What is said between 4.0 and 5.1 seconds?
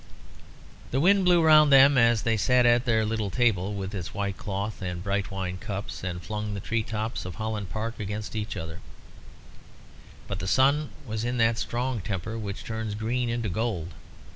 white cloth and